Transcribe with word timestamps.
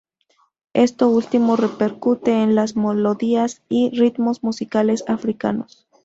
Esto 0.73 1.09
último 1.09 1.55
repercute 1.57 2.41
en 2.41 2.55
las 2.55 2.75
melodías 2.75 3.61
y 3.69 3.91
ritmos 3.95 4.41
musicales 4.41 5.03
africanos. 5.07 5.85